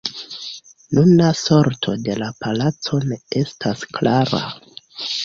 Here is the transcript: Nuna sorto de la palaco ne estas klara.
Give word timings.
Nuna 0.97 1.27
sorto 1.41 1.93
de 2.07 2.15
la 2.21 2.29
palaco 2.45 3.03
ne 3.11 3.19
estas 3.43 3.85
klara. 3.99 4.41